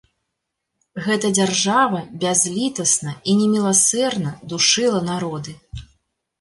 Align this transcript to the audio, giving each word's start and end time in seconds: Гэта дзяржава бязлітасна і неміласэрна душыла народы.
Гэта 1.07 1.29
дзяржава 1.39 1.99
бязлітасна 2.25 3.11
і 3.29 3.37
неміласэрна 3.43 4.35
душыла 4.55 5.07
народы. 5.15 5.51